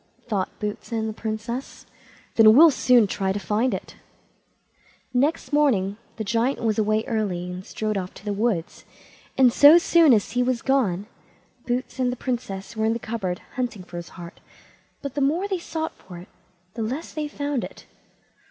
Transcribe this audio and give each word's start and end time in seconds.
thought 0.27 0.49
Boots 0.59 0.91
and 0.91 1.07
the 1.07 1.13
Princess; 1.13 1.85
"then 2.33 2.55
we'll 2.55 2.71
soon 2.71 3.05
try 3.05 3.31
to 3.31 3.37
find 3.37 3.71
it." 3.71 3.97
Next 5.13 5.53
morning 5.53 5.95
the 6.15 6.23
Giant 6.23 6.59
was 6.63 6.79
away 6.79 7.03
early, 7.05 7.51
and 7.51 7.63
strode 7.63 7.99
off 7.99 8.11
to 8.15 8.25
the 8.25 8.33
wood, 8.33 8.65
and 9.37 9.53
so 9.53 9.77
soon 9.77 10.11
as 10.11 10.31
he 10.31 10.41
was 10.41 10.63
gone 10.63 11.05
Boots 11.67 11.99
and 11.99 12.11
the 12.11 12.15
Princess 12.15 12.75
were 12.75 12.85
in 12.85 12.93
the 12.93 12.97
cupboard 12.97 13.41
hunting 13.57 13.83
for 13.83 13.97
his 13.97 14.09
heart, 14.17 14.39
but 15.03 15.13
the 15.13 15.21
more 15.21 15.47
they 15.47 15.59
sought 15.59 15.93
for 15.93 16.17
it, 16.17 16.29
the 16.73 16.81
less 16.81 17.13
they 17.13 17.27
found 17.27 17.63
it. 17.63 17.85